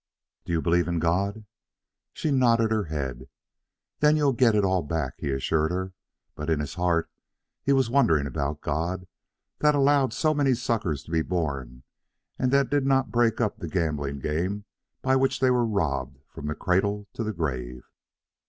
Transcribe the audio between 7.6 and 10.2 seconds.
he was wondering about God, that allowed